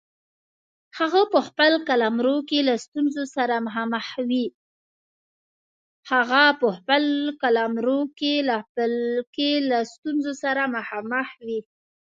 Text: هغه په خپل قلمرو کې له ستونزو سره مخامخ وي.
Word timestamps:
هغه 0.97 1.21
په 1.33 1.39
خپل 1.47 1.71
قلمرو 1.87 2.37
کې 2.49 2.59
له 2.67 2.75
ستونزو 10.03 10.33
سره 10.45 10.65
مخامخ 10.77 11.37
وي. 11.45 11.59